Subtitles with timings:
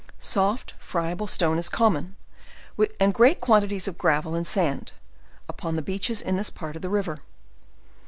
[0.17, 2.15] Soft friable stone is common,
[2.99, 4.93] and great quantities of grav el and sand,
[5.47, 7.19] upon the beaches in this part of the river.